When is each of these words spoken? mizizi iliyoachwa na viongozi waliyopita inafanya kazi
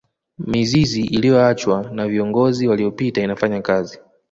mizizi 0.37 1.01
iliyoachwa 1.01 1.89
na 1.91 2.07
viongozi 2.07 2.67
waliyopita 2.67 3.21
inafanya 3.21 3.61
kazi 3.61 3.99